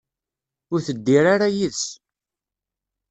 Ur 0.71 0.79
teddir 0.85 1.25
ara 1.33 1.47
yid-s. 1.55 1.85